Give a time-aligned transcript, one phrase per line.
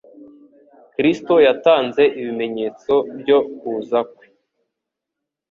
[0.93, 4.25] Kristo yatanze ibimenyetso byo kuza kwe.